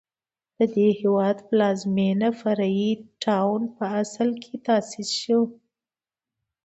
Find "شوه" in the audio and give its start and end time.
5.23-5.47